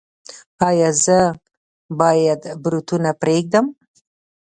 [0.67, 1.17] ایا زه
[1.99, 3.65] باید بروتونه پریږدم؟